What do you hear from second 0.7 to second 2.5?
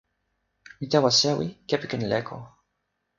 mi tawa sewi kepeken leko.